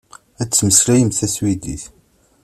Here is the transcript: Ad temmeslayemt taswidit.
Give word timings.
Ad 0.41 0.49
temmeslayemt 0.49 1.17
taswidit. 1.19 1.83